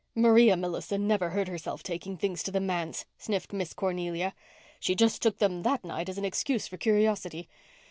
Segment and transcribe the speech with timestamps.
[0.15, 4.33] "Maria Millison never hurt herself taking things to the manse," sniffed Miss Cornelia.
[4.79, 7.47] "She just took them that night as an excuse for curiosity.